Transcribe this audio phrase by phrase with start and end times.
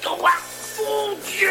[0.00, 1.50] Gigawatts Mon Dieu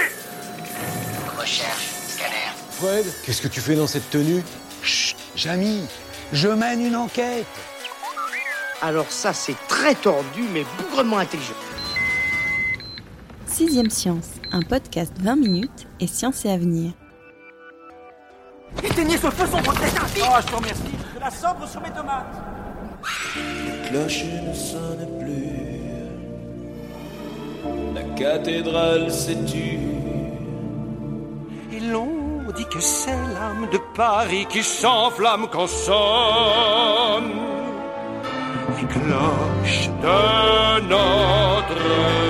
[1.40, 2.52] Recherche, scanner.
[2.72, 4.44] Fred, qu'est-ce que tu fais dans cette tenue?
[4.84, 5.82] Chut, Jamy,
[6.34, 7.46] je mène une enquête.
[8.82, 11.54] Alors ça, c'est très tordu, mais bougrement intelligent.
[13.46, 16.94] Sixième Science, un podcast 20 minutes et science et avenir.
[18.84, 20.82] Éteignez ce feu sombre, crétin Oh, je te remercie.
[21.16, 22.35] De la sobre sur mes tomates.
[23.90, 25.71] cloche ne sonne plus.
[27.94, 29.79] La cathédrale s'est tue.
[31.74, 37.32] Et l'on dit que c'est l'âme de Paris qui s'enflamme quand sonne
[38.77, 42.21] les cloches de Notre-Dame.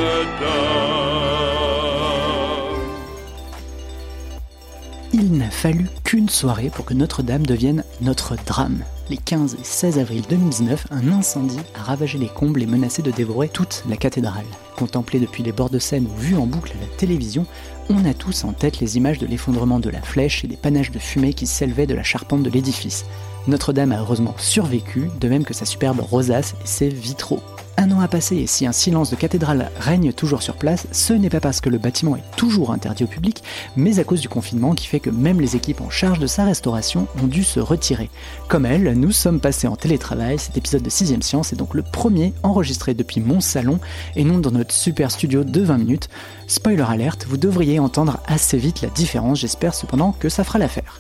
[5.14, 8.84] Il n'a fallu qu'une soirée pour que Notre-Dame devienne notre drame.
[9.10, 13.12] Les 15 et 16 avril 2019, un incendie a ravagé les combles et menacé de
[13.12, 14.44] dévorer toute la cathédrale.
[14.76, 17.46] Contemplée depuis les bords de Seine ou vue en boucle à la télévision,
[17.90, 20.92] on a tous en tête les images de l'effondrement de la flèche et des panaches
[20.92, 23.06] de fumée qui s'élevaient de la charpente de l'édifice.
[23.48, 27.42] Notre-Dame a heureusement survécu, de même que sa superbe rosace et ses vitraux.
[27.78, 31.14] Un an a passé et si un silence de cathédrale règne toujours sur place, ce
[31.14, 33.44] n'est pas parce que le bâtiment est toujours interdit au public,
[33.76, 36.44] mais à cause du confinement qui fait que même les équipes en charge de sa
[36.44, 38.10] restauration ont dû se retirer.
[38.48, 41.84] Comme elle, nous sommes passés en télétravail, cet épisode de 6ème Science est donc le
[41.84, 43.80] premier enregistré depuis mon salon
[44.16, 46.10] et non dans notre super studio de 20 minutes.
[46.48, 51.00] Spoiler alerte, vous devriez entendre assez vite la différence, j'espère cependant que ça fera l'affaire.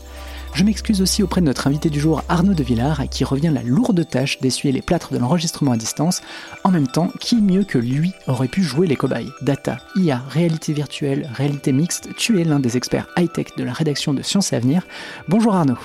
[0.54, 3.52] Je m'excuse aussi auprès de notre invité du jour Arnaud de Villard, à qui revient
[3.54, 6.22] la lourde tâche d'essuyer les plâtres de l'enregistrement à distance.
[6.64, 9.32] En même temps, qui mieux que lui aurait pu jouer les cobayes?
[9.42, 14.14] Data, IA, réalité virtuelle, réalité mixte, tu es l'un des experts high-tech de la rédaction
[14.14, 14.86] de Sciences et Avenir.
[15.30, 15.80] Bonjour Arnaud.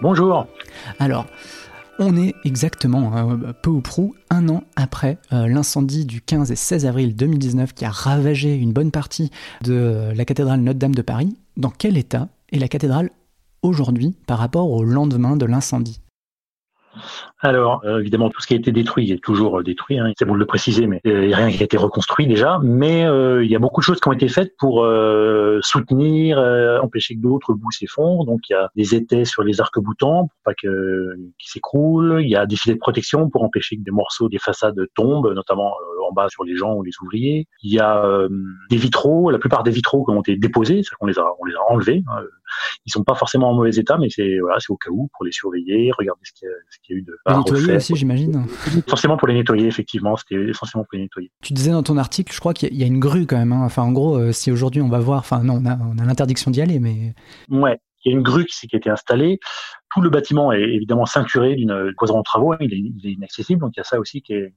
[0.00, 0.46] Bonjour.
[0.98, 1.26] Alors,
[1.98, 6.56] on est exactement, euh, peu ou prou, un an après euh, l'incendie du 15 et
[6.56, 9.30] 16 avril 2019 qui a ravagé une bonne partie
[9.62, 11.36] de la cathédrale Notre-Dame de Paris.
[11.56, 13.10] Dans quel état est la cathédrale
[13.66, 16.00] aujourd'hui par rapport au lendemain de l'incendie
[17.40, 19.98] Alors, euh, évidemment, tout ce qui a été détruit est toujours euh, détruit.
[19.98, 20.12] Hein.
[20.18, 22.58] C'est bon de le préciser, mais a rien qui a été reconstruit déjà.
[22.62, 26.38] Mais euh, il y a beaucoup de choses qui ont été faites pour euh, soutenir,
[26.38, 28.24] euh, empêcher que d'autres bouts s'effondrent.
[28.24, 32.20] Donc, il y a des étais sur les arcs-boutants pour pas que qu'ils s'écroulent.
[32.22, 35.32] Il y a des filets de protection pour empêcher que des morceaux des façades tombent,
[35.34, 37.46] notamment euh, en bas sur les gens ou les ouvriers.
[37.62, 38.28] Il y a euh,
[38.70, 39.30] des vitraux.
[39.30, 41.72] La plupart des vitraux qui ont été déposés, c'est qu'on les a, on les a
[41.72, 42.02] enlevés.
[42.08, 42.22] Hein.
[42.86, 45.24] Ils sont pas forcément en mauvais état, mais c'est voilà, c'est au cas où pour
[45.24, 47.60] les surveiller, regarder ce qu'il y a, ce qu'il y a eu de Les nettoyer
[47.62, 47.76] refaire.
[47.76, 48.46] aussi, j'imagine.
[48.86, 50.16] Essentiellement pour les nettoyer, effectivement.
[50.16, 51.30] C'était essentiellement pour les nettoyer.
[51.42, 53.52] Tu disais dans ton article, je crois qu'il y a- une grue quand même.
[53.52, 53.62] hein.
[53.64, 56.04] Enfin, en gros, euh, si aujourd'hui on va voir, enfin non, on a, on a
[56.04, 57.14] l'interdiction d'y aller, mais
[57.50, 59.38] Ouais, il y a une grue qui, a été installée.
[59.94, 62.54] Tout le bâtiment est évidemment ceinturé d'une cloison de travaux.
[62.60, 64.54] Il est, il est inaccessible, donc il y a ça aussi qui, est,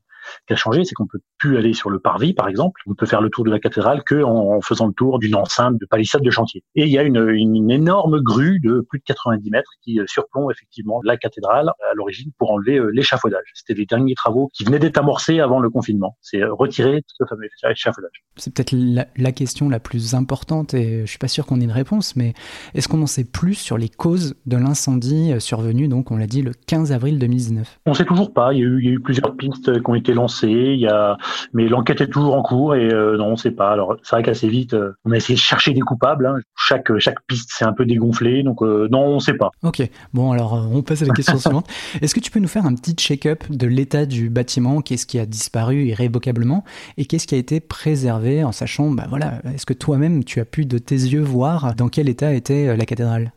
[0.47, 2.81] qui a changé, c'est qu'on peut plus aller sur le parvis, par exemple.
[2.87, 5.35] On peut faire le tour de la cathédrale que en, en faisant le tour d'une
[5.35, 6.63] enceinte de palissade de chantier.
[6.75, 9.99] Et il y a une, une, une énorme grue de plus de 90 mètres qui
[9.99, 13.43] euh, surplombe effectivement la cathédrale à l'origine pour enlever euh, l'échafaudage.
[13.53, 16.17] C'était les derniers travaux qui venaient d'être amorcés avant le confinement.
[16.21, 18.23] C'est euh, retirer ce fameux échafaudage.
[18.35, 21.63] c'est peut-être la, la question la plus importante et je suis pas sûr qu'on ait
[21.63, 22.33] une réponse, mais
[22.73, 26.41] est-ce qu'on en sait plus sur les causes de l'incendie survenu, donc on l'a dit,
[26.41, 28.53] le 15 avril 2019 On sait toujours pas.
[28.53, 30.47] Il y a eu, il y a eu plusieurs pistes qui ont été lancées.
[30.49, 31.17] Il y a,
[31.53, 33.71] mais l'enquête est toujours en cours et euh, non, on sait pas.
[33.71, 36.25] Alors c'est vrai qu'assez vite, euh, on a essayé de chercher des coupables.
[36.25, 36.35] hein.
[36.55, 39.49] Chaque chaque piste s'est un peu dégonflée, donc euh, non, on sait pas.
[39.63, 39.81] Ok,
[40.13, 41.67] bon alors on passe à la question suivante.
[42.01, 44.81] Est-ce que tu peux nous faire un petit check-up de l'état du bâtiment?
[44.81, 46.63] Qu'est-ce qui a disparu irrévocablement?
[46.97, 50.45] Et qu'est-ce qui a été préservé en sachant, bah voilà, est-ce que toi-même tu as
[50.45, 53.31] pu de tes yeux voir dans quel état était la cathédrale?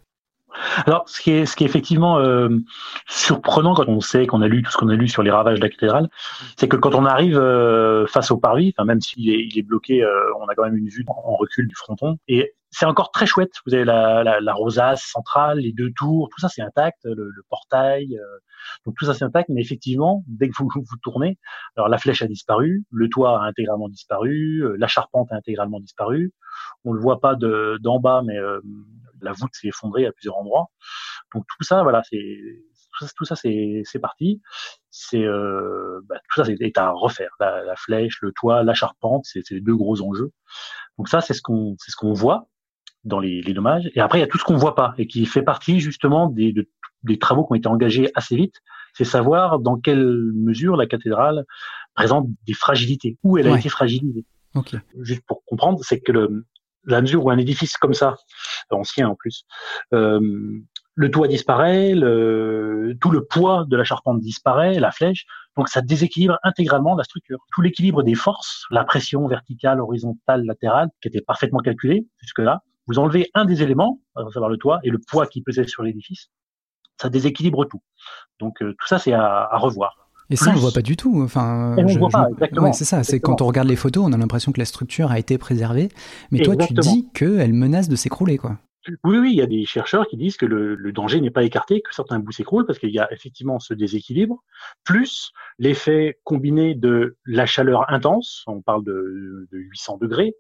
[0.86, 2.48] Alors, ce qui est, ce qui est effectivement euh,
[3.08, 5.58] surprenant quand on sait qu'on a lu tout ce qu'on a lu sur les ravages
[5.58, 6.08] de la cathédrale,
[6.56, 10.02] c'est que quand on arrive euh, face au parvis, même s'il est, il est bloqué,
[10.02, 10.10] euh,
[10.40, 12.16] on a quand même une vue en, en recul du fronton.
[12.28, 13.52] Et c'est encore très chouette.
[13.66, 17.14] Vous avez la, la, la rosace centrale, les deux tours, tout ça c'est intact, le,
[17.14, 18.38] le portail, euh,
[18.86, 19.50] donc tout ça c'est intact.
[19.50, 21.38] Mais effectivement, dès que vous vous tournez,
[21.76, 25.80] alors la flèche a disparu, le toit a intégralement disparu, euh, la charpente a intégralement
[25.80, 26.32] disparu.
[26.84, 28.60] On le voit pas de d'en bas, mais euh,
[29.22, 30.66] la voûte s'est effondrée à plusieurs endroits.
[31.34, 32.36] Donc tout ça, voilà, c'est
[33.16, 34.40] tout ça, c'est c'est parti.
[34.90, 37.30] C'est euh, bah, tout ça c'est à refaire.
[37.40, 40.32] La, la, flèche, le toit, la charpente, c'est les deux gros enjeux.
[40.98, 42.48] Donc ça, c'est ce qu'on c'est ce qu'on voit
[43.04, 43.90] dans les, les, dommages.
[43.94, 46.28] Et après, il y a tout ce qu'on voit pas et qui fait partie justement
[46.28, 46.54] des,
[47.02, 48.56] des travaux qui ont été engagés assez vite.
[48.94, 51.44] C'est savoir dans quelle mesure la cathédrale
[51.94, 54.24] présente des fragilités, où elle a été fragilisée.
[54.54, 54.78] Okay.
[55.00, 56.44] Juste pour comprendre, c'est que le,
[56.84, 58.16] la mesure où un édifice comme ça,
[58.70, 59.44] ancien en plus,
[59.92, 60.20] euh,
[60.94, 65.24] le toit disparaît, le, tout le poids de la charpente disparaît, la flèche,
[65.56, 67.38] donc ça déséquilibre intégralement la structure.
[67.54, 72.98] Tout l'équilibre des forces, la pression verticale, horizontale, latérale, qui était parfaitement calculée jusque-là, vous
[72.98, 76.30] enlevez un des éléments, à savoir le toit, et le poids qui pesait sur l'édifice,
[77.00, 77.82] ça déséquilibre tout.
[78.38, 80.01] Donc euh, tout ça, c'est à, à, revoir.
[80.32, 81.20] Et ça, on le voit pas du tout.
[81.22, 82.66] Enfin, on je, voit pas, exactement.
[82.66, 83.04] Ouais, c'est ça.
[83.04, 85.88] C'est quand on regarde les photos, on a l'impression que la structure a été préservée,
[86.30, 88.58] mais toi, tu dis qu'elle menace de s'écrouler, quoi.
[89.04, 91.44] Oui, oui, il y a des chercheurs qui disent que le, le danger n'est pas
[91.44, 94.42] écarté, que certains bouts s'écroulent parce qu'il y a effectivement ce déséquilibre,
[94.82, 95.30] plus
[95.60, 100.34] l'effet combiné de la chaleur intense, on parle de, de 800 degrés,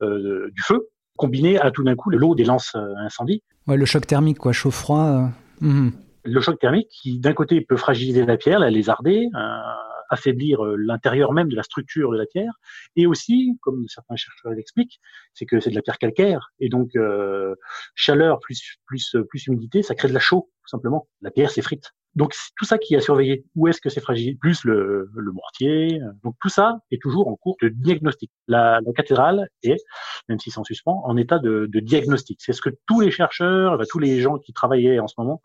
[0.00, 3.42] euh, du feu, combiné à tout d'un coup l'eau des lances incendie.
[3.66, 5.04] Ouais, le choc thermique, quoi, chaud-froid.
[5.04, 5.26] Euh...
[5.60, 5.90] Mmh.
[6.24, 9.58] Le choc thermique qui, d'un côté, peut fragiliser la pierre, la lézarder, euh,
[10.08, 12.52] affaiblir l'intérieur même de la structure de la pierre,
[12.96, 15.00] et aussi, comme certains chercheurs l'expliquent,
[15.34, 17.54] c'est que c'est de la pierre calcaire, et donc euh,
[17.94, 21.08] chaleur plus plus plus humidité, ça crée de la chaux, tout simplement.
[21.22, 21.92] La pierre s'effrite.
[22.14, 23.44] Donc tout ça qui a surveillé.
[23.54, 24.36] Où est-ce que c'est fragile?
[24.38, 25.98] Plus le, le, mortier.
[26.22, 28.30] Donc tout ça est toujours en cours de diagnostic.
[28.48, 29.82] La, la cathédrale est,
[30.28, 32.40] même si c'est en suspens, en état de, de diagnostic.
[32.42, 35.40] C'est ce que tous les chercheurs, tous les gens qui travaillaient en ce moment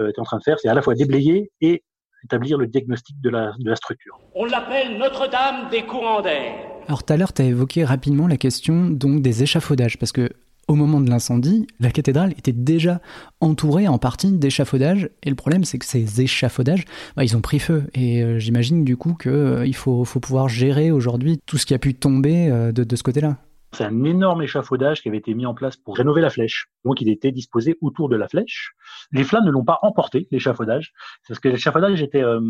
[0.00, 1.82] euh, étaient en train de faire, c'est à la fois déblayer et
[2.24, 4.18] établir le diagnostic de la, de la structure.
[4.34, 6.54] On l'appelle Notre-Dame des courants d'air.
[6.86, 10.30] Alors tout à l'heure, tu as évoqué rapidement la question donc des échafaudages, parce que
[10.68, 13.00] au moment de l'incendie, la cathédrale était déjà
[13.40, 16.84] entourée en partie d'échafaudages, et le problème c'est que ces échafaudages,
[17.16, 20.90] bah, ils ont pris feu, et euh, j'imagine du coup qu'il euh, faut, pouvoir gérer
[20.90, 23.38] aujourd'hui tout ce qui a pu tomber euh, de ce côté-là.
[23.74, 26.68] C'est un énorme échafaudage qui avait été mis en place pour rénover la flèche.
[26.84, 28.72] Donc, il était disposé autour de la flèche.
[29.12, 30.92] Les flammes ne l'ont pas emporté, l'échafaudage,
[31.28, 32.40] parce que l'échafaudage était, euh,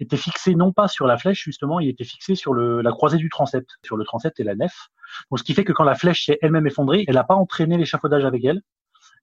[0.00, 3.16] était fixé non pas sur la flèche, justement, il était fixé sur le, la croisée
[3.18, 4.88] du transept, sur le transept et la nef.
[5.30, 7.76] Donc, ce qui fait que quand la flèche s'est elle-même effondrée, elle n'a pas entraîné
[7.78, 8.60] l'échafaudage avec elle.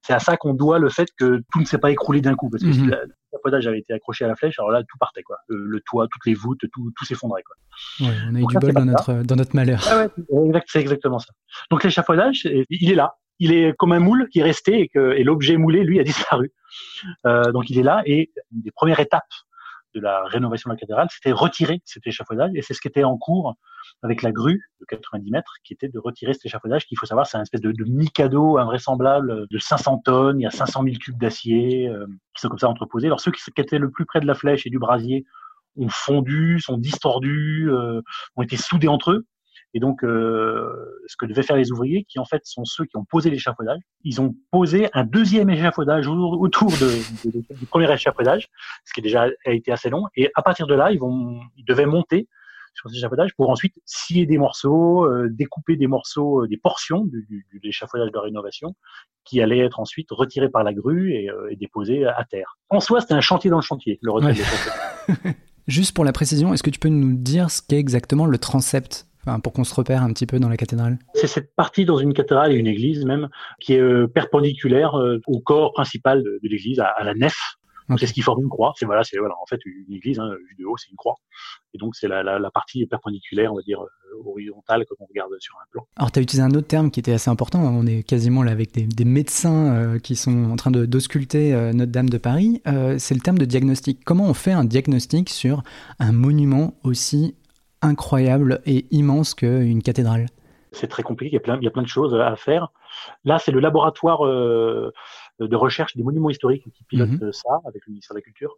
[0.02, 2.48] C'est à ça qu'on doit le fait que tout ne s'est pas écroulé d'un coup,
[2.48, 2.74] parce que Mhm.
[2.74, 3.02] si la-
[3.40, 5.38] l'échafaudage avait été accroché à la flèche, alors là, tout partait, quoi.
[5.48, 7.56] Le, le toit, toutes les voûtes, tout, tout s'effondrait, quoi.
[8.06, 9.80] Ouais, on a eu Donc du là, bol dans notre, dans notre malheur.
[9.90, 11.32] Ah ouais, exact, c'est exactement ça.
[11.70, 13.14] Donc l'échafaudage, il est là.
[13.38, 16.04] Il est comme un moule qui est resté et que et l'objet moulé, lui, a
[16.04, 16.52] disparu.
[17.26, 19.22] Euh, donc il est là et une des premières étapes
[19.94, 23.04] de la rénovation de la cathédrale, c'était retirer cet échafaudage et c'est ce qui était
[23.04, 23.56] en cours
[24.02, 27.26] avec la grue de 90 mètres, qui était de retirer cet échafaudage, qu'il faut savoir,
[27.26, 30.96] c'est un espèce de, de mikado invraisemblable de 500 tonnes, il y a 500 000
[30.96, 33.06] cubes d'acier euh, qui sont comme ça entreposés.
[33.06, 35.24] Alors ceux qui, étaient le plus près de la flèche et du brasier
[35.76, 38.00] ont fondu, sont distordus, euh,
[38.36, 39.26] ont été soudés entre eux.
[39.74, 40.68] Et donc, euh,
[41.06, 43.78] ce que devaient faire les ouvriers, qui en fait sont ceux qui ont posé l'échafaudage,
[44.02, 48.48] ils ont posé un deuxième échafaudage au- autour de, de- du premier échafaudage,
[48.84, 50.04] ce qui déjà a été assez long.
[50.16, 52.26] Et à partir de là, ils vont, ils devaient monter
[52.74, 57.04] sur cet échafaudage pour ensuite scier des morceaux, euh, découper des morceaux, euh, des portions
[57.04, 58.74] du, du, de l'échafaudage de rénovation,
[59.24, 62.58] qui allaient être ensuite retirés par la grue et, euh, et déposés à terre.
[62.70, 64.34] En soi, c'était un chantier dans le chantier, le retrait Ouais.
[64.34, 65.34] de l'échafaudage.
[65.66, 69.06] Juste pour la précision, est-ce que tu peux nous dire ce qu'est exactement le transept?
[69.38, 72.12] Pour qu'on se repère un petit peu dans la cathédrale C'est cette partie dans une
[72.12, 73.28] cathédrale et une église même
[73.60, 77.36] qui est euh, perpendiculaire euh, au corps principal de, de l'église, à, à la nef.
[77.88, 78.00] Donc, Ok.
[78.00, 78.72] C'est ce qui forme une croix.
[78.76, 81.16] C'est voilà, c'est voilà, en fait une église hein, vue de haut, c'est une croix.
[81.74, 83.86] Et donc c'est la, la, la partie perpendiculaire, on va dire euh,
[84.24, 85.86] horizontale, comme on regarde sur un plan.
[85.96, 87.60] Alors, tu as utilisé un autre terme qui était assez important.
[87.60, 91.54] On est quasiment là avec des, des médecins euh, qui sont en train de d'ausculter
[91.54, 92.62] euh, Notre-Dame de Paris.
[92.66, 94.04] Euh, c'est le terme de diagnostic.
[94.04, 95.62] Comment on fait un diagnostic sur
[95.98, 97.34] un monument aussi
[97.82, 100.26] incroyable et immense qu'une cathédrale
[100.72, 101.30] C'est très compliqué.
[101.30, 102.68] Il y a plein, il y a plein de choses à faire.
[103.24, 104.92] Là, c'est le laboratoire euh,
[105.38, 107.22] de recherche des monuments historiques qui pilote Mhm.
[107.22, 108.56] euh, ça avec le ministère de la Culture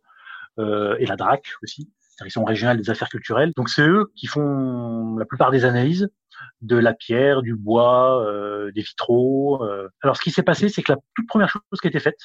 [0.59, 3.52] euh, et la DRAC aussi, direction régionale des affaires culturelles.
[3.57, 6.11] Donc c'est eux qui font la plupart des analyses
[6.61, 9.62] de la pierre, du bois, euh, des vitraux.
[9.65, 9.89] euh.
[10.03, 12.19] Alors ce qui s'est passé, c'est que la toute première chose qui a été faite,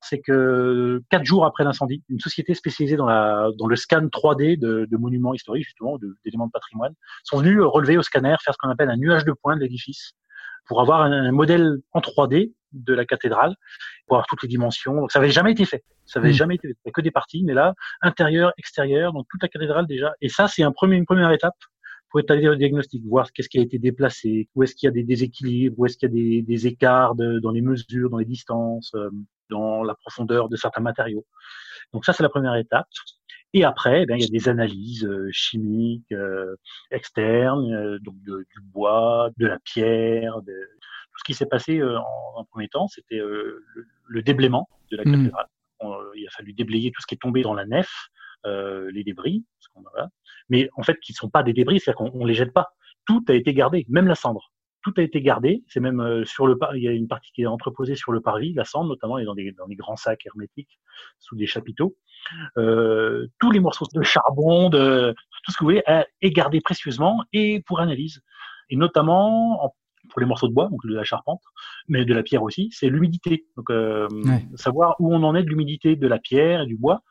[0.00, 4.58] c'est que quatre jours après l'incendie, une société spécialisée dans, la, dans le scan 3D
[4.58, 6.94] de, de monuments historiques, justement, d'éléments de patrimoine,
[7.24, 10.12] sont venus relever au scanner, faire ce qu'on appelle un nuage de points de l'édifice,
[10.66, 13.54] pour avoir un, un modèle en 3D de la cathédrale,
[14.06, 14.94] pour avoir toutes les dimensions.
[14.94, 15.84] Donc ça avait jamais été fait.
[16.04, 16.32] Ça avait Mm.
[16.32, 16.90] jamais été fait.
[16.90, 20.12] Que des parties, mais là, intérieur, extérieur, donc toute la cathédrale déjà.
[20.20, 21.54] Et ça, c'est un premier, une première étape
[22.16, 24.90] pour établir le diagnostic, voir qu'est-ce qui a été déplacé, où est-ce qu'il y a
[24.90, 28.16] des déséquilibres, où est-ce qu'il y a des, des écarts de- dans les mesures, dans
[28.16, 28.94] les distances.
[28.94, 29.10] euh.
[29.50, 31.26] dans la profondeur de certains matériaux.
[31.92, 32.88] Donc ça, c'est la première étape.
[33.52, 36.56] Et après, eh il y a des analyses euh, chimiques euh,
[36.90, 40.54] externes, euh, donc du bois, de la pierre, de...
[41.12, 45.12] tout ce qui s'est passé en, premier temps, c'était le, déblaiement de la mmh.
[45.12, 45.46] cathédrale.
[46.16, 48.08] il a fallu déblayer tout ce qui est tombé dans la nef,
[48.44, 49.44] les débris,
[50.48, 52.70] mais en fait, qui ne sont pas des débris, c'est-à-dire qu'on ne les jette pas.
[53.06, 54.50] Tout a été gardé, même la cendre
[54.86, 55.64] tout a été gardé.
[55.66, 58.20] C'est même euh, sur le il y a une partie qui est entreposée sur le
[58.20, 60.78] parvis, la cendre notamment, est dans des, dans des grands sacs hermétiques
[61.18, 61.96] sous des chapiteaux.
[62.56, 65.12] Euh, tous les morceaux de charbon, de
[65.44, 65.82] tout ce que vous voulez,
[66.22, 68.20] est gardé précieusement et pour analyse.
[68.70, 69.74] Et notamment
[70.10, 71.42] pour les morceaux de bois, donc de la charpente,
[71.88, 73.44] mais de la pierre aussi, c'est l'humidité.
[73.56, 74.06] Donc euh,
[74.54, 77.02] savoir où on en est de l'humidité de la pierre et du bois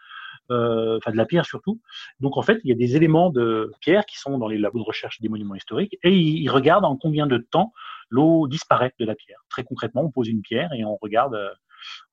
[0.52, 1.82] euh, enfin de la pierre surtout.
[2.20, 4.80] Donc en fait, il y a des éléments de pierre qui sont dans les labos
[4.80, 7.74] de recherche des monuments historiques et ils, regardent en combien de temps
[8.10, 9.40] l'eau disparaît de la pierre.
[9.50, 11.50] Très concrètement, on pose une pierre et on regarde euh,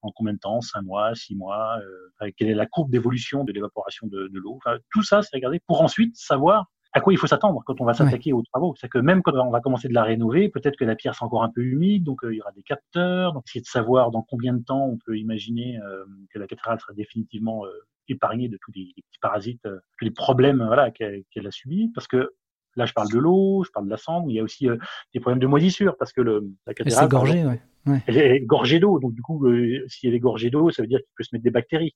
[0.03, 1.79] en combien de temps, 5 mois, 6 mois,
[2.23, 4.57] euh, quelle est la courbe d'évolution de l'évaporation de, de l'eau.
[4.57, 7.85] Enfin, tout ça, c'est regardé pour ensuite savoir à quoi il faut s'attendre quand on
[7.85, 8.75] va s'attaquer aux travaux.
[8.79, 11.25] C'est que même quand on va commencer de la rénover, peut-être que la pierre c'est
[11.25, 13.33] encore un peu humide, donc euh, il y aura des capteurs.
[13.33, 16.79] Donc essayer de savoir dans combien de temps on peut imaginer euh, que la cathédrale
[16.81, 17.65] sera définitivement
[18.09, 21.91] épargnée de tous les, petits parasites, tous les problèmes voilà qu'elle a subis.
[21.95, 22.33] Parce que
[22.77, 24.69] là je parle de l'eau, je parle de la cendre, il y a aussi
[25.15, 28.03] des problèmes de moisissure parce que le, la cathédrale, gorgée, ouais.
[28.07, 28.99] elle est gorgée d'eau.
[28.99, 29.47] Donc du coup,
[29.89, 31.95] si elle est gorgée d'eau, ça veut dire qu'il peut se mettre des bactéries.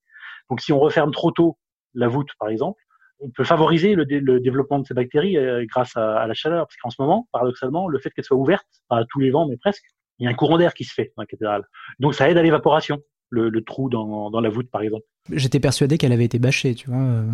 [0.51, 1.59] Donc si on referme trop tôt
[1.95, 2.81] la voûte, par exemple,
[3.21, 4.05] on peut favoriser le,
[4.41, 7.99] développement de ces bactéries euh, grâce à, la chaleur, parce qu'en ce moment, paradoxalement, le
[7.99, 9.85] fait qu'elle soit ouverte, pas à tous les vents, mais presque,
[10.19, 11.65] il y a un courant d'air qui se fait dans la cathédrale.
[11.99, 12.99] Donc ça aide à l'évaporation
[13.31, 15.05] le, trou dans, dans, la voûte, par exemple.
[15.31, 16.99] J'étais persuadé qu'elle avait été bâchée, tu vois.
[16.99, 17.25] Euh.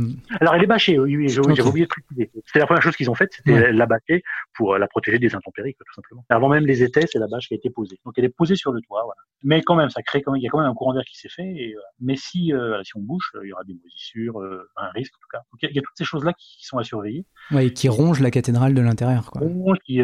[0.40, 2.30] Alors elle est bâchée, oui, oui j'ai oublié de préciser.
[2.46, 4.22] C'est la première chose qu'ils ont faite, c'était la bâcher
[4.54, 6.24] pour euh, la protéger des intempéries, tout simplement.
[6.28, 7.98] Avant même les étais, c'est la bâche qui a été posée.
[8.04, 9.20] Donc elle est posée sur le toit, voilà.
[9.44, 11.04] Mais quand même, ça crée quand même, il y a quand même un courant d'air
[11.04, 11.42] qui s'est fait.
[11.42, 14.40] Et, mais si, euh, si on bouge, il y aura des moisissures,
[14.76, 15.42] un risque en tout cas.
[15.52, 17.26] Donc il y, a toutes ces choses-là qui, sont à surveiller.
[17.50, 19.42] Ouais, et qui rongent la cathédrale de l'intérieur, quoi.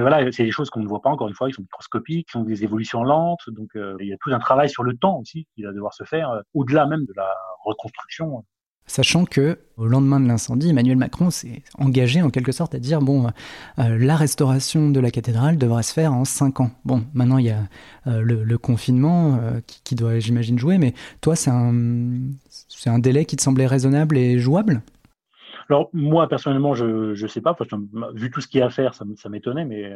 [0.00, 2.36] voilà, c'est des choses qu'on ne voit pas encore une fois, ils sont microscopiques, qui
[2.36, 3.40] ont des évolutions lentes.
[3.48, 6.04] Donc il y a tout un travail sur le temps aussi qui va devoir se
[6.04, 7.28] faire euh, au-delà même de la
[7.78, 8.44] reconstruction.
[8.86, 13.00] Sachant que au lendemain de l'incendie, Emmanuel Macron s'est engagé en quelque sorte à dire
[13.00, 13.26] bon,
[13.78, 16.70] euh, la restauration de la cathédrale devrait se faire en cinq ans.
[16.86, 17.64] Bon, maintenant il y a
[18.06, 19.38] euh, le, confinement
[19.84, 21.72] qui, doit, j'imagine, jouer, mais toi, c'est un,
[22.48, 24.80] c'est un délai qui te semblait raisonnable et jouable?
[25.68, 27.54] Alors moi personnellement, je ne sais pas,
[28.14, 29.92] vu tout ce qu'il y a à faire, ça, m'étonnait, mais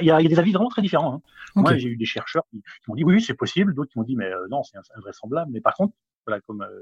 [0.00, 1.14] il y, a des avis vraiment très différents.
[1.14, 1.20] Hein.
[1.54, 3.74] Moi, j'ai eu des chercheurs qui, m'ont dit oui, c'est possible.
[3.74, 5.50] D'autres qui m'ont dit mais euh, non, c'est invraisemblable.
[5.52, 5.94] Mais par contre,
[6.46, 6.80] comme euh,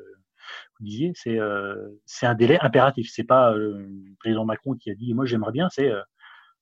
[0.79, 1.75] vous disiez, c'est euh,
[2.05, 3.09] c'est un délai impératif.
[3.13, 3.89] C'est pas le
[4.21, 5.69] président Macron qui a dit moi j'aimerais bien.
[5.71, 5.91] C'est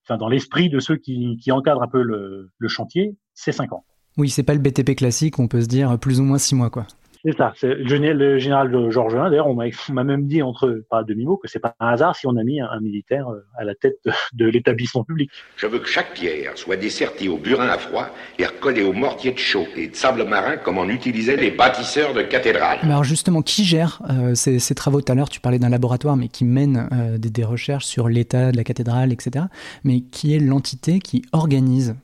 [0.08, 3.84] dans l'esprit de ceux qui, encadrent un peu le, le chantier, c'est cinq ans.
[4.16, 5.38] Oui, c'est pas le BTP classique.
[5.38, 6.86] On peut se dire plus ou moins six mois, quoi.
[7.24, 7.54] C'est ça.
[7.56, 11.74] C'est le général Georges D'ailleurs, on m'a même dit entre pas demi-mot que c'est pas
[11.80, 13.98] un hasard si on a mis un, militaire euh, à la tête
[14.34, 15.30] de, l'établissement public.
[15.56, 19.32] Je veux que chaque pierre soit dessertie au burin à froid et recollée au mortier
[19.32, 22.78] de chaux et de sable marin comme on utilisait les bâtisseurs de cathédrales.
[22.82, 26.28] alors justement, qui gère euh, ces, travaux Tout à l'heure, tu parlais d'un laboratoire, mais
[26.28, 29.46] qui mène euh, des, des recherches sur l'état de la cathédrale, etc.
[29.84, 31.94] Mais qui est l'entité qui organise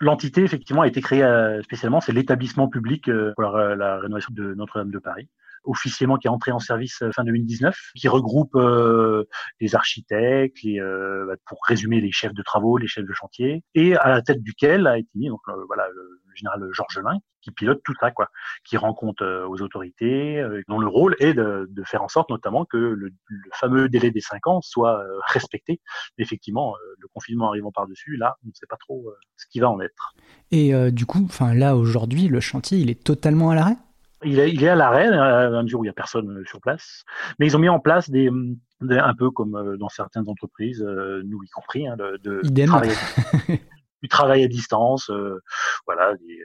[0.00, 4.54] L'entité, effectivement, a été créée euh, spécialement, c'est l'établissement public euh, pour la, rénovation de
[4.54, 5.28] Notre-Dame de Paris
[5.64, 8.56] officiellement qui est entré en service euh, fin 2019, qui regroupe
[9.60, 13.96] les architectes, les, bah, pour résumer les chefs de travaux, les chefs de chantier, et
[13.96, 17.80] à la tête duquel a été mis donc voilà le général Georges Lin, qui pilote
[17.84, 18.28] tout ça, quoi,
[18.64, 22.76] qui rencontre aux autorités, dont le rôle est de, de, faire en sorte notamment que
[22.76, 25.80] le, le, fameux délai des cinq ans soit respecté.
[26.18, 29.80] Effectivement, le confinement arrivant par-dessus, là, on ne sait pas trop ce qui va en
[29.80, 30.14] être.
[30.50, 33.76] Et du coup, enfin là aujourd'hui, le chantier, il est totalement à l'arrêt?
[34.24, 36.60] Il est, il est à l'arrêt, à un jour où il n'y a personne sur
[36.60, 37.04] place.
[37.38, 38.30] Mais ils ont mis en place des,
[38.80, 42.94] un peu comme dans certaines entreprises, nous y compris, hein, de, de travailler,
[44.02, 45.10] du travail à distance,
[45.86, 46.44] voilà, des,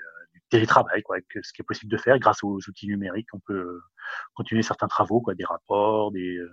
[0.53, 3.27] télétravail, quoi, ce qui est possible de faire grâce aux outils numériques.
[3.33, 3.81] On peut euh,
[4.35, 6.47] continuer certains travaux, quoi, des rapports, des euh,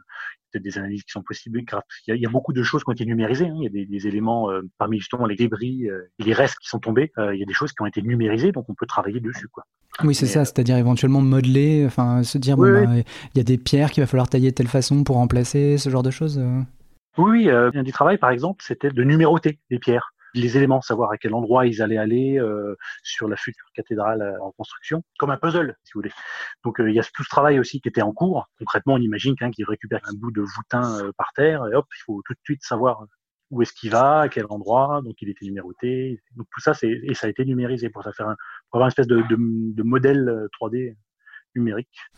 [0.50, 1.60] peut-être des analyses qui sont possibles.
[2.06, 3.46] Il y a, beaucoup de choses qui ont été numérisées.
[3.46, 3.56] Hein.
[3.58, 6.78] Il y a des, éléments euh, parmi justement les débris et les restes qui sont
[6.78, 7.12] tombés.
[7.18, 9.64] il y a des choses qui ont été numérisées, donc on peut travailler dessus, quoi.
[10.02, 13.02] Oui, c'est ça, c'est-à-dire éventuellement modeler, enfin se dire bon, bah,
[13.34, 15.90] il y a des pierres qu'il va falloir tailler de telle façon pour remplacer, ce
[15.90, 16.40] genre de choses.
[17.18, 21.18] Oui, un du travail, par exemple, c'était de numéroter les pierres les éléments, savoir à
[21.18, 25.36] quel endroit ils allaient aller euh, sur la future cathédrale euh, en construction, comme un
[25.36, 26.12] puzzle, si vous voulez.
[26.64, 28.48] Donc euh, il y a tout ce travail aussi qui était en cours.
[28.58, 32.02] Concrètement, on imagine qu'un qui récupère un bout de voûtin par terre, et hop, il
[32.04, 33.04] faut tout de suite savoir
[33.50, 36.22] où est-ce qu'il va, à quel endroit, donc il était numéroté.
[36.36, 38.36] Donc tout ça, c'est et ça a été numérisé pour ça faire un,
[38.70, 40.96] pour avoir une espèce de, de, de modèle 3D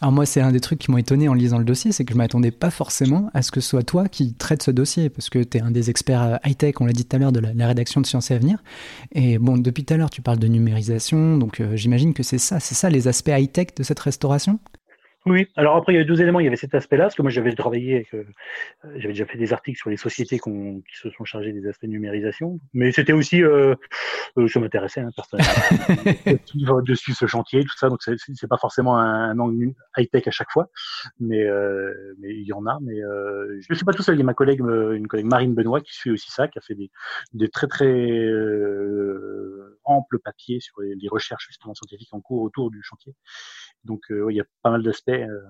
[0.00, 2.12] Alors moi, c'est un des trucs qui m'ont étonné en lisant le dossier, c'est que
[2.12, 5.30] je m'attendais pas forcément à ce que ce soit toi qui traite ce dossier, parce
[5.30, 7.40] que tu es un des experts euh, high-tech, on l'a dit tout à l'heure, de
[7.40, 8.62] la, rédaction de Sciences et Avenir.
[9.12, 12.38] Et bon, depuis tout à l'heure, tu parles de numérisation, donc euh, j'imagine que c'est
[12.38, 14.58] ça, c'est ça les aspects high-tech de cette restauration?
[15.24, 16.40] Oui, alors après, il y avait deux éléments.
[16.40, 18.24] Il y avait cet aspect-là, parce que moi, j'avais travaillé, euh,
[18.96, 21.90] j'avais déjà fait des articles sur les sociétés qui se sont chargées des aspects de
[21.90, 22.58] numérisation.
[22.74, 23.76] Mais c'était aussi, euh,
[24.36, 27.88] euh ça m'intéressait, hein, personnellement, dessus ce chantier, tout ça.
[27.88, 30.68] Donc, c'est pas forcément un, angle high-tech à chaque fois,
[31.20, 32.78] mais, euh, mais il y en a.
[32.82, 34.16] Mais euh, je suis pas tout seul.
[34.16, 36.62] Il y a ma collègue, une collègue Marine Benoît, qui suit aussi ça, qui a
[36.62, 36.90] fait des,
[37.32, 37.86] des très, très
[39.84, 43.14] amples papiers sur les, les recherches justement scientifiques en cours autour du chantier.
[43.84, 45.40] Donc, il y a pas mal d'aspects euh,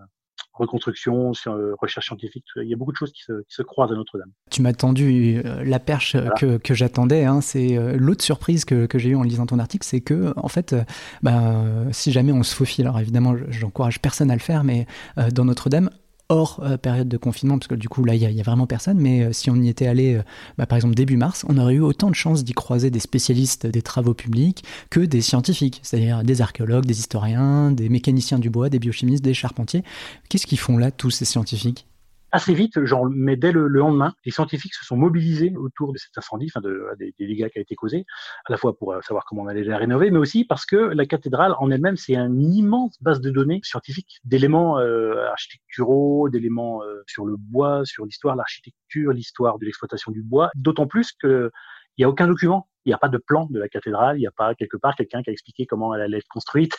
[0.55, 2.45] reconstruction, euh, recherche scientifique.
[2.57, 4.31] Il y a beaucoup de choses qui se, croisent à Notre-Dame.
[4.51, 7.25] Tu m'as tendu euh, la perche que, j'attendais.
[7.25, 7.41] Hein.
[7.41, 10.75] C'est l'autre surprise que, j'ai eue en lisant ton article, c'est que en fait,
[11.23, 14.87] bah, si jamais on se faufile, alors évidemment, j'encourage personne à le faire, mais
[15.33, 15.89] dans Notre-Dame,
[16.33, 18.99] hors euh, période de confinement, parce que du coup là il n'y a, vraiment personne,
[18.99, 20.23] mais euh, si on y était allé euh,
[20.57, 23.67] bah, par exemple début mars, on aurait eu autant de chances d'y croiser des spécialistes
[23.67, 28.71] des travaux publics que des scientifiques, c'est-à-dire des archéologues, des historiens, des mécaniciens du bois,
[28.71, 29.85] des biochimistes, des charpentiers.
[30.29, 31.87] Qu'est-ce qu'ils font là tous ces scientifiques?
[32.33, 36.17] Assez vite, genre, mais dès le, lendemain, les scientifiques se sont mobilisés autour de cet
[36.17, 38.07] incendie, enfin de, des, dégâts qui a été causé,
[38.47, 40.77] à la fois pour euh, savoir comment on allait la rénover, mais aussi parce que
[40.77, 46.83] la cathédrale en elle-même, c'est une immense base de données scientifiques, d'éléments euh, architecturaux, d'éléments
[46.83, 51.51] euh, sur le bois, sur l'histoire, l'architecture, l'histoire de l'exploitation du bois, d'autant plus que
[51.99, 52.69] il n'y a aucun document.
[52.85, 54.17] Il n'y a pas de plan de la cathédrale.
[54.17, 56.75] Il n'y a pas quelque part quelqu'un qui a expliqué comment elle allait être construite.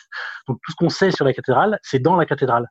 [0.48, 2.68] Donc tout ce qu'on sait sur la cathédrale, c'est dans la cathédrale.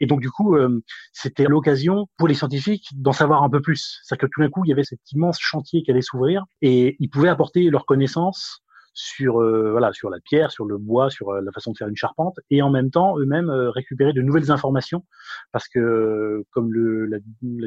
[0.00, 0.82] Et donc du coup, euh,
[1.12, 4.00] c'était l'occasion pour les scientifiques d'en savoir un peu plus.
[4.02, 6.96] C'est-à-dire que tout d'un coup, il y avait cet immense chantier qui allait s'ouvrir et
[6.98, 11.30] ils pouvaient apporter leurs connaissances sur euh, voilà sur la pierre, sur le bois, sur
[11.30, 14.50] euh, la façon de faire une charpente, et en même temps eux-mêmes récupérer de nouvelles
[14.50, 15.04] informations
[15.52, 17.18] parce que comme le l'a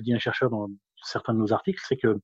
[0.01, 0.67] dit un chercheur dans
[1.03, 2.19] certains de nos articles, c'est que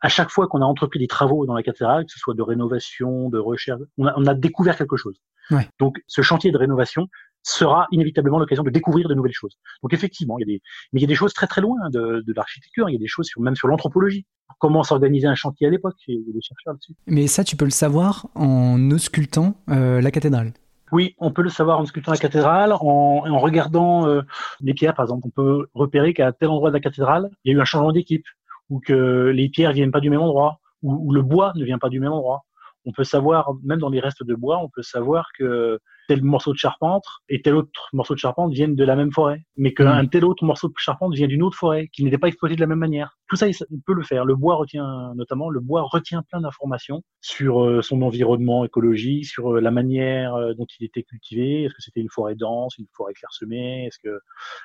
[0.00, 2.42] à chaque fois qu'on a entrepris des travaux dans la cathédrale, que ce soit de
[2.42, 5.16] rénovation, de recherche, on a, on a découvert quelque chose.
[5.50, 5.68] Ouais.
[5.78, 7.08] Donc ce chantier de rénovation,
[7.44, 9.56] sera inévitablement l'occasion de découvrir de nouvelles choses.
[9.82, 11.76] Donc effectivement, il y a des, mais il y a des choses très très loin
[11.90, 12.88] de, de l'architecture.
[12.88, 14.26] Il y a des choses sur, même sur l'anthropologie.
[14.58, 15.94] Comment s'organiser un chantier à l'époque?
[16.08, 20.00] Il y a des chercheurs dessus Mais ça, tu peux le savoir en auscultant euh,
[20.00, 20.52] la cathédrale.
[20.94, 24.22] Oui, on peut le savoir en sculptant la cathédrale, en, regardant euh,
[24.60, 25.26] les pierres, par exemple.
[25.26, 27.90] On peut repérer qu'à tel endroit de la cathédrale, il y a eu un changement
[27.90, 28.24] d'équipe,
[28.70, 31.88] ou que les pierres viennent pas du même endroit, ou le bois ne vient pas
[31.88, 32.42] du même endroit.
[32.84, 36.52] On peut savoir, même dans les restes de bois, on peut savoir que tel morceau
[36.52, 40.02] de charpente et tel autre morceau de charpente viennent de la même forêt, mais qu'un
[40.02, 40.10] mm.
[40.10, 42.66] tel autre morceau de charpente vient d'une autre forêt qui n'était pas exploité de la
[42.66, 43.16] même manière.
[43.28, 44.24] Tout ça, on peut le faire.
[44.24, 49.56] Le bois retient, notamment, le bois retient plein d'informations sur euh, son environnement écologique, sur
[49.56, 51.64] euh, la manière euh, dont il était cultivé.
[51.64, 53.86] Est-ce que c'était une forêt dense, une forêt clairsemée?
[53.86, 54.20] Est-ce que,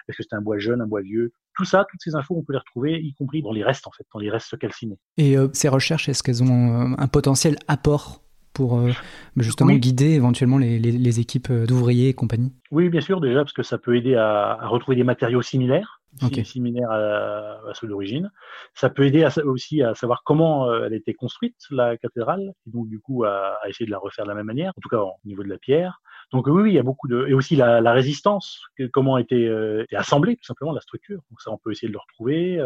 [0.07, 1.31] est-ce que c'était un bois jeune, un bois vieux?
[1.55, 3.91] Tout ça, toutes ces infos, on peut les retrouver, y compris dans les restes, en
[3.91, 4.97] fait, dans les restes calcinés.
[5.17, 8.21] Et ces recherches, est-ce qu'elles ont un potentiel apport
[8.59, 8.91] pour euh,
[9.37, 13.53] justement guider éventuellement les, les, équipes euh, d'ouvriers et compagnie Oui, bien sûr, déjà, parce
[13.53, 16.01] que ça peut aider à, à retrouver des matériaux similaires,
[16.43, 18.29] similaires à, ceux d'origine.
[18.73, 22.69] Ça peut aider aussi à savoir comment euh, elle a été construite, la cathédrale, et
[22.69, 24.89] donc du coup à, à, essayer de la refaire de la même manière, en tout
[24.89, 26.01] cas au niveau de la pierre.
[26.33, 27.27] Donc oui, il y a beaucoup de...
[27.29, 29.45] Et aussi la, la résistance, comment a été,
[29.83, 31.21] été assemblée, tout simplement, la structure.
[31.31, 32.59] Donc ça, on peut essayer de le retrouver.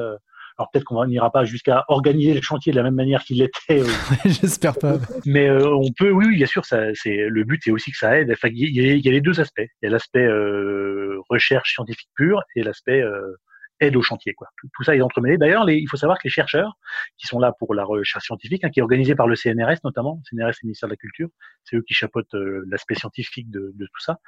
[0.57, 3.81] Alors peut-être qu'on n'ira pas jusqu'à organiser le chantier de la même manière qu'il l'était.
[3.81, 3.85] Euh,
[4.25, 4.97] J'espère pas.
[5.25, 7.97] Mais euh, on peut, oui, oui, bien sûr, ça, c'est le but, c'est aussi que
[7.97, 8.31] ça aide.
[8.31, 9.61] Enfin, il y, a, les deux aspects.
[9.81, 13.03] Il y a l'aspect euh, recherche scientifique pure et l'aspect
[13.79, 14.33] aide au chantier.
[14.33, 14.47] Quoi.
[14.61, 15.37] Tout, ça est entremêlé.
[15.37, 16.77] D'ailleurs, il faut savoir que les chercheurs
[17.17, 20.21] qui sont là pour la recherche scientifique, hein, qui est organisée par le CNRS notamment,
[20.31, 21.29] le CNRS et le ministère de la Culture,
[21.63, 22.35] c'est eux qui chapeautent
[22.67, 24.19] l'aspect scientifique de, de, tout ça.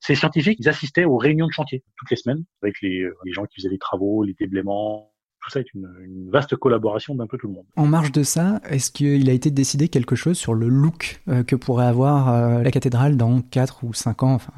[0.00, 3.44] Ces scientifiques, ils assistaient aux réunions de chantier toutes les semaines avec les, les gens
[3.44, 7.48] qui faisaient les travaux, les déblaiements, tout ça est une, vaste collaboration d'un peu tout
[7.48, 7.64] le monde.
[7.76, 11.42] En marge de ça, est-ce qu'il a été décidé quelque chose sur le look euh,
[11.42, 14.34] que pourrait avoir euh, la cathédrale dans 4 ou 5 ans?
[14.34, 14.52] Enfin,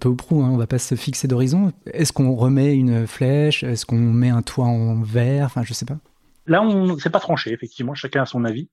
[0.00, 1.72] peu ou prou, hein, on va pas se fixer d'horizon.
[1.86, 3.62] Est-ce qu'on remet une flèche?
[3.62, 5.46] Est-ce qu'on met un toit en verre?
[5.46, 5.98] Enfin, je sais pas.
[6.46, 8.68] Là, on s'est pas tranché, effectivement, chacun a son avis,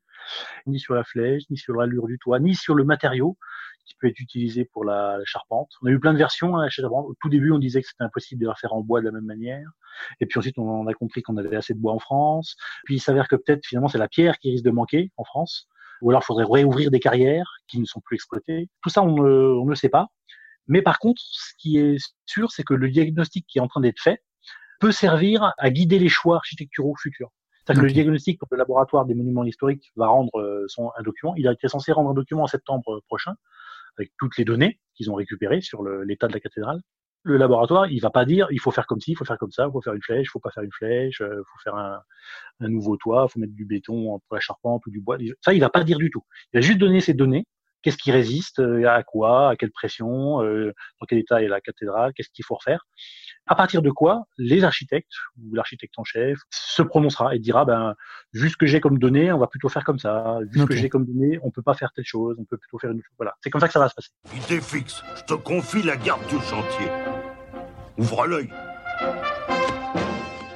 [0.68, 3.38] ni sur la flèche, ni sur l'allure du toit, ni sur le matériau
[3.86, 5.72] qui peut être utilisé pour la, charpente.
[5.82, 7.06] On a eu plein de versions à la charpente.
[7.08, 9.12] Au tout début, on disait que c'était impossible de la faire en bois de la
[9.12, 9.70] même manière.
[10.20, 12.56] Et puis ensuite, on a compris qu'on avait assez de bois en France.
[12.86, 15.68] Puis il s'avère que peut-être finalement c'est la pierre qui risque de manquer en France.
[16.02, 18.70] Ou alors il faudrait réouvrir des carrières qui ne sont plus exploitées.
[18.82, 20.08] Tout ça, on ne, on ne sait pas.
[20.68, 23.82] Mais par contre, ce qui est sûr, c'est que le diagnostic qui est en train
[23.82, 24.24] d'être fait
[24.80, 27.32] peut servir à guider les choix architecturaux futurs.
[27.66, 31.04] C'est-à-dire que le diagnostic pour le laboratoire des monuments historiques va rendre euh, son, un
[31.04, 31.36] document.
[31.36, 33.36] Il a été censé rendre un document en septembre prochain
[33.98, 36.82] avec toutes les données qu'ils ont récupérées sur l'état de la cathédrale.
[37.24, 39.52] Le laboratoire, il va pas dire il faut faire comme ci, il faut faire comme
[39.52, 41.76] ça, il faut faire une flèche, il faut pas faire une flèche, il faut faire
[41.76, 42.02] un,
[42.62, 45.18] un nouveau toit, il faut mettre du béton pour la charpente ou du bois.
[45.42, 46.24] Ça, il va pas dire du tout.
[46.52, 47.46] Il va juste donner ces données
[47.82, 51.62] qu'est-ce qui résiste, euh, à quoi, à quelle pression, euh, dans quel état est la
[51.62, 52.86] cathédrale, qu'est-ce qu'il faut refaire?
[53.48, 57.96] À partir de quoi, les architectes ou l'architecte en chef se prononcera et dira, ben,
[58.34, 60.38] vu ce que j'ai comme données, on va plutôt faire comme ça.
[60.52, 62.78] Vu ce que j'ai comme données, on peut pas faire telle chose, on peut plutôt
[62.78, 63.16] faire une chose.
[63.18, 64.10] Voilà, c'est comme ça que ça va se passer.
[64.36, 66.88] Idée fixe, je te confie la garde du chantier.
[67.98, 68.50] Ouvre l'œil.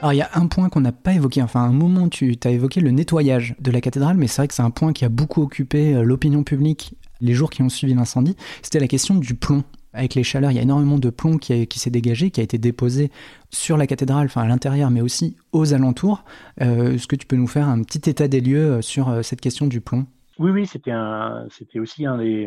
[0.01, 2.51] Alors il y a un point qu'on n'a pas évoqué, enfin un moment tu as
[2.51, 5.09] évoqué le nettoyage de la cathédrale, mais c'est vrai que c'est un point qui a
[5.09, 9.35] beaucoup occupé euh, l'opinion publique les jours qui ont suivi l'incendie, c'était la question du
[9.35, 9.63] plomb.
[9.93, 12.57] Avec les chaleurs, il y a énormément de plomb qui, s'est dégagé, qui a été
[12.57, 13.11] déposé
[13.49, 16.25] sur la cathédrale, enfin à l'intérieur, mais aussi aux alentours.
[16.61, 19.21] Euh, est-ce que tu peux nous faire un petit état des lieux euh, sur euh,
[19.21, 20.05] cette question du plomb?
[20.39, 22.45] Oui, oui, c'était un, c'était aussi un des,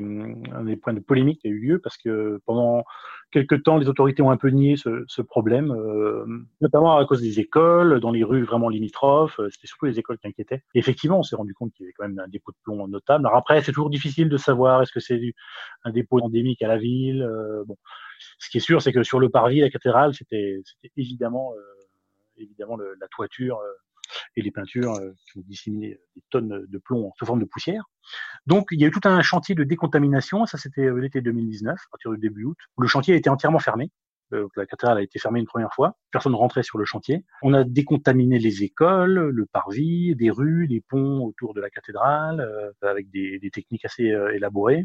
[0.53, 2.85] un des points de polémique qui a eu lieu parce que pendant
[3.31, 6.25] quelque temps, les autorités ont un peu nié ce, problème, euh,
[6.61, 9.39] notamment à cause des écoles, dans les rues vraiment limitrophes.
[9.41, 10.63] Euh, c'était surtout les écoles qui inquiétaient.
[10.75, 13.27] Effectivement, on s'est rendu compte qu'il y avait quand même un dépôt de plomb notable.
[13.27, 15.21] Alors après, c'est toujours difficile de savoir est-ce que c'est
[15.85, 17.23] un dépôt endémique à la ville.
[17.23, 17.77] Euh, bon,
[18.39, 21.53] ce qui est sûr, c'est que sur le parvis, la cathédrale, c'était, c'était évidemment,
[22.37, 23.61] évidemment la toiture
[24.37, 27.85] et les peintures euh, qui ont disséminé des tonnes de plomb sous forme de poussière.
[28.47, 31.75] Donc il y a eu tout un chantier de décontamination, ça c'était euh, l'été 2019,
[31.75, 33.91] à partir du début août, le chantier a été entièrement fermé.
[34.35, 37.25] Euh, la cathédrale a été fermée une première fois, personne ne rentrait sur le chantier.
[37.43, 42.47] On a décontaminé les écoles, le parvis, des rues, des ponts autour de la cathédrale,
[42.83, 44.05] avec des, des, techniques assez
[44.35, 44.85] élaborées.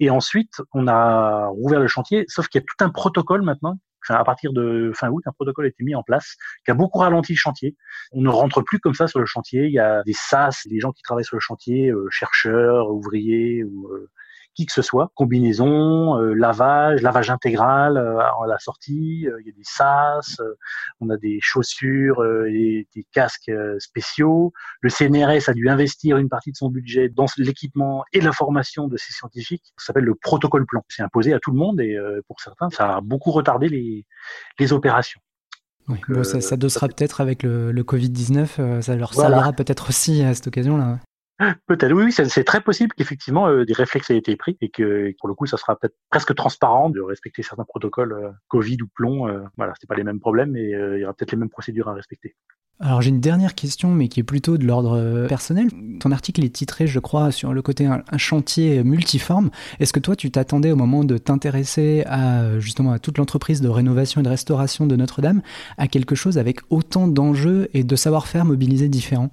[0.00, 3.78] Et ensuite, on a rouvert le chantier, sauf qu'il y a tout un protocole maintenant
[4.08, 6.98] à partir de fin août, un protocole a été mis en place qui a beaucoup
[6.98, 7.76] ralenti le chantier.
[8.12, 9.66] On ne rentre plus comme ça sur le chantier.
[9.66, 13.64] Il y a des SAS, des gens qui travaillent sur le chantier, euh, chercheurs, ouvriers
[13.64, 14.10] ou euh,
[14.54, 19.46] qui que ce soit, combinaison, euh, lavage, lavage intégral euh, à la sortie, euh, il
[19.46, 20.40] y a des sas,
[21.00, 24.52] on a des chaussures et des casques spéciaux.
[24.80, 28.88] Le CNRS a dû investir une partie de son budget dans l'équipement et la formation
[28.88, 29.64] de ces scientifiques.
[29.78, 30.82] Ça s'appelle le protocole plan.
[30.88, 34.06] C'est imposé à tout le monde et pour certains, ça a beaucoup retardé les,
[34.58, 35.20] les opérations.
[35.88, 40.34] Oui, ça, ça sera peut-être avec le, le Covid-19, ça leur servira peut-être aussi à
[40.34, 40.98] cette occasion-là.
[41.66, 45.28] Peut-être, oui, c'est très possible qu'effectivement euh, des réflexes aient été pris et que pour
[45.28, 49.28] le coup, ça sera peut-être presque transparent de respecter certains protocoles euh, Covid ou plomb.
[49.28, 51.88] Euh, voilà, c'est pas les mêmes problèmes, mais il y aura peut-être les mêmes procédures
[51.88, 52.34] à respecter.
[52.80, 55.68] Alors j'ai une dernière question, mais qui est plutôt de l'ordre personnel.
[56.00, 59.50] Ton article est titré, je crois, sur le côté un, chantier multiforme.
[59.78, 63.68] Est-ce que toi, tu t'attendais au moment de t'intéresser à justement à toute l'entreprise de
[63.68, 65.42] rénovation et de restauration de Notre-Dame
[65.78, 69.30] à quelque chose avec autant d'enjeux et de savoir-faire mobilisés différents?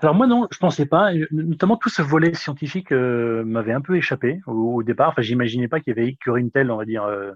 [0.00, 1.12] Alors moi non, je pensais pas.
[1.30, 5.10] Notamment tout ce volet scientifique euh, m'avait un peu échappé au, départ.
[5.10, 7.32] Enfin, j'imaginais pas qu'il y avait une telle, on va dire, euh,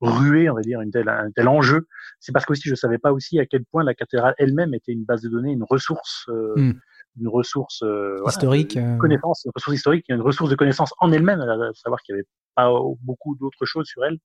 [0.00, 1.86] ruée, on va dire, une telle, un tel enjeu.
[2.20, 4.92] C'est parce que aussi je savais pas aussi à quel point la cathédrale elle-même était
[4.92, 6.80] une base de données, une ressource, euh, hmm.
[7.20, 7.84] une ressource
[8.26, 11.40] historique, voilà, connaissance, une ressource historique, une ressource de connaissance en elle-même.
[11.40, 12.70] À savoir qu'il y avait pas
[13.02, 14.18] beaucoup d'autres choses sur elle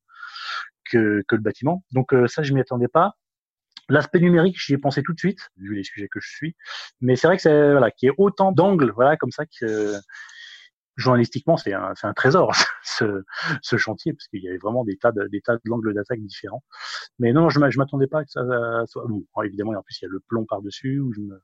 [0.91, 1.83] que, que le bâtiment.
[1.91, 3.13] Donc ça, je m'y attendais pas.
[3.89, 6.55] L'aspect numérique, j'y ai pensé tout de suite, vu les sujets que je suis.
[7.01, 9.95] Mais c'est vrai que c'est voilà, qu'il y ait autant d'angles, voilà, comme ça que
[10.95, 12.51] journalistiquement, c'est un, un trésor
[12.83, 13.23] ce,
[13.61, 16.63] ce chantier parce qu'il y avait vraiment des tas de, des tas d'angles d'attaque différents.
[17.19, 18.43] Mais non, je, je m'attendais pas que ça
[18.87, 19.05] soit.
[19.07, 21.41] Bon, évidemment, en plus il y a le plomb par dessus où je me,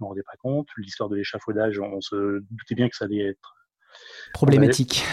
[0.00, 0.68] me rendais pas compte.
[0.76, 3.54] L'histoire de l'échafaudage, on se doutait bien que ça allait être
[4.32, 5.04] Problématique.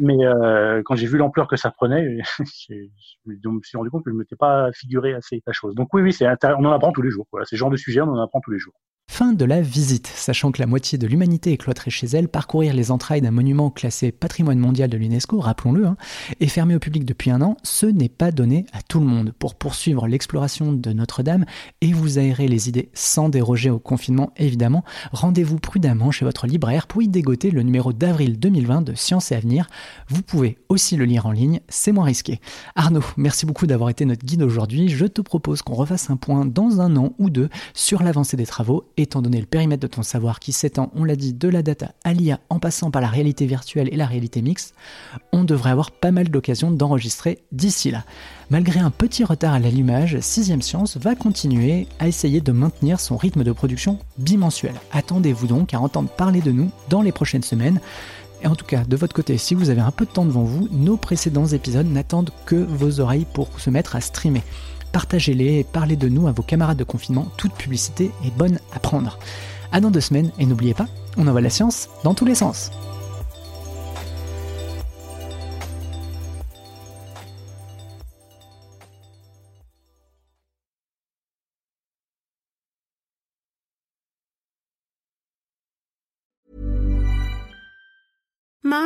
[0.00, 2.18] mais euh, quand j'ai vu l'ampleur que ça prenait,
[2.68, 2.74] je
[3.26, 5.74] me suis rendu compte que je ne m'étais pas figuré assez la chose.
[5.74, 7.26] Donc oui, oui, c'est on en apprend tous les jours.
[7.30, 8.74] Voilà, c'est ce genre de sujet, on en apprend tous les jours.
[9.14, 10.08] Fin de la visite.
[10.08, 13.70] Sachant que la moitié de l'humanité est cloîtrée chez elle, parcourir les entrailles d'un monument
[13.70, 15.96] classé patrimoine mondial de l'UNESCO, rappelons-le, hein,
[16.40, 19.32] est fermé au public depuis un an, ce n'est pas donné à tout le monde.
[19.38, 21.44] Pour poursuivre l'exploration de Notre-Dame
[21.80, 26.88] et vous aérer les idées sans déroger au confinement évidemment, rendez-vous prudemment chez votre libraire
[26.88, 29.68] pour y dégoter le numéro d'avril 2020 de Science et Avenir.
[30.08, 32.40] Vous pouvez aussi le lire en ligne, c'est moins risqué.
[32.74, 34.88] Arnaud, merci beaucoup d'avoir été notre guide aujourd'hui.
[34.88, 38.46] Je te propose qu'on refasse un point dans un an ou deux sur l'avancée des
[38.46, 41.62] travaux étant donné le périmètre de ton savoir qui s'étend, on l'a dit, de la
[41.62, 44.74] data à l'IA en passant par la réalité virtuelle et la réalité mixte,
[45.32, 48.04] on devrait avoir pas mal d'occasions d'enregistrer d'ici là.
[48.50, 53.16] Malgré un petit retard à l'allumage, Sixième Science va continuer à essayer de maintenir son
[53.16, 54.74] rythme de production bimensuel.
[54.92, 57.80] Attendez-vous donc à entendre parler de nous dans les prochaines semaines.
[58.42, 60.42] Et en tout cas, de votre côté, si vous avez un peu de temps devant
[60.42, 64.42] vous, nos précédents épisodes n'attendent que vos oreilles pour se mettre à streamer
[64.94, 67.26] partagez-les et parlez de nous à vos camarades de confinement.
[67.36, 69.18] Toute publicité est bonne à prendre.
[69.72, 72.70] À dans deux semaines et n'oubliez pas, on envoie la science dans tous les sens.